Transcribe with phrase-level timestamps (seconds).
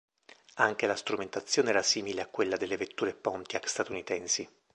[0.55, 4.49] Anche la strumentazione era simile a quella delle vetture Pontiac statunitensi.